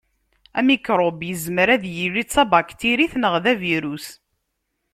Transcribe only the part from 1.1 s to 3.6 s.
yezmer ad yili d tabaktirit neɣ d